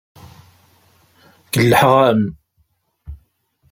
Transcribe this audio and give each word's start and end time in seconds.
Kellḥeɣ-am. 1.53 2.21